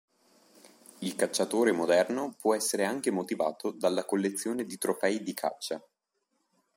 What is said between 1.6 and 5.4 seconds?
moderno può essere anche motivato dalla collezione di trofei di